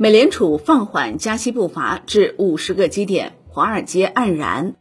[0.00, 4.76] 美联储放缓加息步伐至五十个基点，华尔街黯然。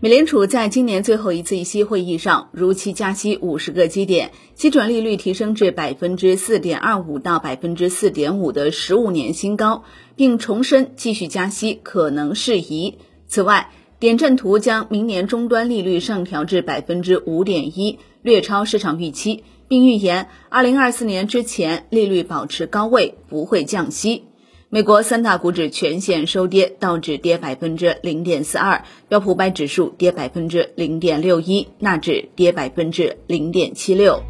[0.00, 9.84] 美联储在今年最后一次议息会议上如期加息五十个基点，基准利率提升至百分之四点二五到百分之四点五的十五年新高，
[10.16, 12.96] 并重申继续加息可能适宜。
[13.26, 19.44] 此外，点阵图将明年终端利率上调至百分之五点一，略超市场预期。
[19.68, 24.24] 并预言，二零二四年之前利率保持高位，不会降息。
[24.68, 34.22] 美国三大股指全线收跌，道指跌百分之零点四二，标普百指数跌百分之零点六一，纳指跌百分之零点七六。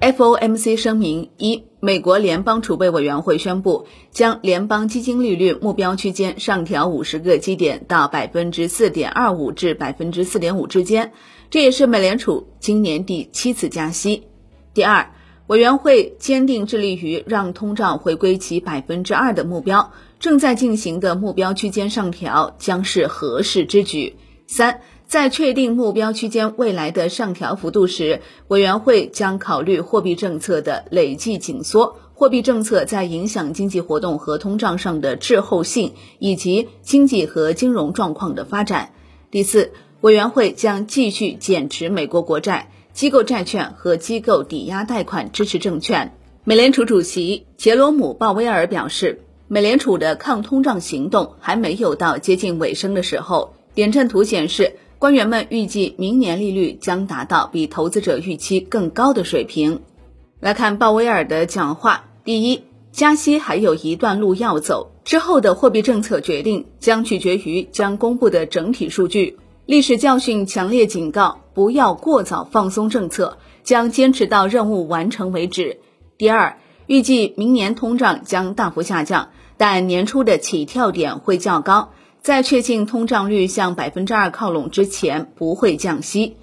[0.00, 11.12] FOMC 声明：一、美国联邦储备委员会宣布将联邦基金利率目标区间上调五十个基点到百分之四点二五至百分之四点五之间，
[11.50, 14.22] 这也是美联储今年第七次加息。
[14.72, 15.10] 第二，
[15.48, 24.16] 委员会坚定致力于让通胀回归其百分之二的目标，正在进行的目标区间上调将是合适之举。
[24.46, 24.80] 三。
[25.06, 38.92] 在确定目标区间未来的上调幅度时，委员会将考虑货币政策的累计紧缩、货币政策在影响经济活动和通胀上的滞后性，以及经济和金融状况的发展。
[39.32, 46.14] 第四，委员会将继续减持美国国债、机构债券和机构抵押贷款支持证券。
[46.44, 53.54] 美联储主席杰罗姆·鲍威尔表示，美联储的抗通胀行动还没有到接近尾声的时候。
[53.74, 54.76] 点阵图显示。
[54.98, 59.80] 官员们预计明年利率将达到比投资者预期更高的水平。
[60.40, 69.38] 来看鲍威尔的讲话：第一，加息还有一段路要走，之后的货币政策决定将取决于将公布的整体数据。
[69.70, 75.78] 历史教训强烈警告，不要过早放松政策，将坚持到任务完成为止。
[76.18, 81.90] 第二，预计明年通胀将大幅下降，但年初的起跳点会较高。
[82.20, 86.34] 在确信通胀率向百分之二靠拢之前，不会降息。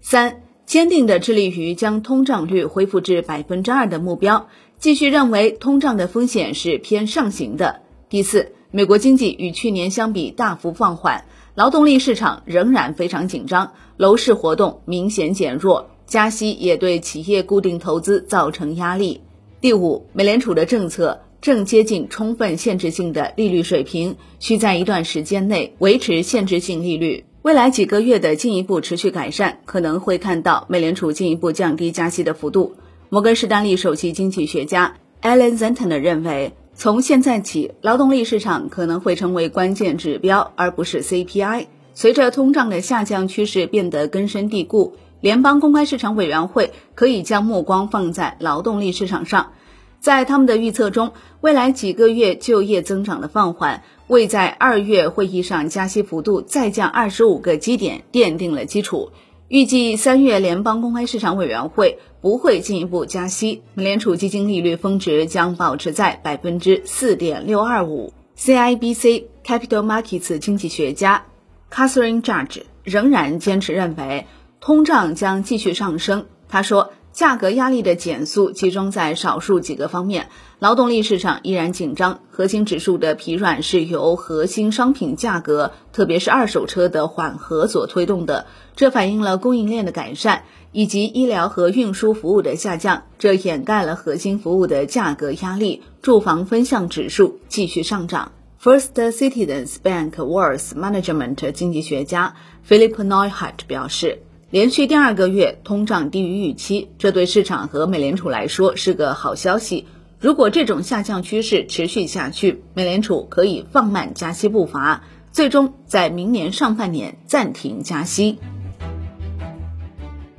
[0.00, 4.46] 三，坚定地致力于将通胀率恢复至百分之二的目标，
[4.78, 7.80] 继续认为通胀的风险是偏上行的。
[8.08, 11.24] 第四，美国经济与去年相比大幅放缓，
[11.58, 19.22] 劳动力市场仍然非常紧张，楼市活动明显减弱，加息也对企业固定投资造成压力。
[19.60, 21.22] 第五，美联储的政策。
[21.40, 27.24] 正接近充分限制性的利率水平，需在一段时间内维持限制性利率。
[27.42, 32.74] 未来几个月的进一步持续改善，可能会看到美联储进一步降低加息的幅度。
[33.08, 41.66] 摩根士丹利首席经济学家 Alan Zenton 认为，从现在起，劳动力市场可能会成为关键指标，而不是 CPI。
[41.92, 49.54] 随着通胀的下降趋势变得根深蒂固，联邦公开市场委员会可以将目光放在劳动力市场上。
[49.98, 59.10] 在他们的预测中，未来几个月就业增长的放缓，为在二月会议上加息幅度再降二十五个基点奠定了基础。
[59.48, 68.12] 预计三月联邦公开市场委员会不会进一步加息，美联储基金利率峰值将保持在百分之四点六二五。
[68.36, 71.24] CIBC Capital Markets 经济学家
[71.72, 74.26] Catherine Judge 仍然坚持认为，
[74.60, 76.26] 通胀将继续上升。
[76.48, 76.92] 他说。
[77.18, 80.28] 价格压力的减速集中在少数几个方面，
[80.60, 88.46] 劳动力市场依然紧张，核心指数的疲软是由核心商品价格，特别是二手车的缓和所推动的，
[88.76, 95.82] 这反映了供应链的改善以及医疗和运输服务的下降，这掩盖了核心服务的价格压力。
[96.00, 98.30] 住房分项指数继续上涨。
[98.62, 102.36] First Citizens Bank Wealth Management 经济学家
[102.68, 104.22] Philip Neuhart 表示。
[104.50, 109.84] 连续第二个月通胀低于预期，这对市场和美联储来说是个好消息。
[110.18, 118.38] 如果这种下降趋势持续下去，美联储可以放慢加息步伐，最终在明年上半年暂停加息。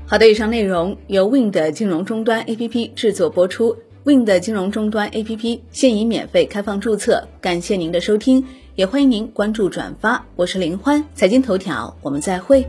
[0.07, 3.78] 好的，以上内容由 Wind 金融终端 APP 制作播出。
[4.06, 8.44] Wind 金融终端 APP 现已免费开放注册，感谢您的收听，
[8.74, 10.25] 也欢迎您关注转发。
[10.36, 12.66] 我是林欢，财经头条，我们再会。